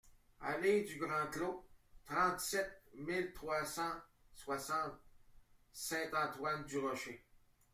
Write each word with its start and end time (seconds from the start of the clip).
Allée 0.41 0.81
du 0.81 0.97
Grand 0.97 1.27
Clos, 1.29 1.63
trente-sept 2.05 2.81
mille 2.95 3.31
trois 3.33 3.63
cent 3.65 3.93
soixante 4.33 4.99
Saint-Antoine-du-Rocher 5.71 7.23